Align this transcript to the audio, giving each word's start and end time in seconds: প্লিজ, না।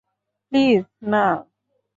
প্লিজ, 0.51 0.81
না। 1.03 1.25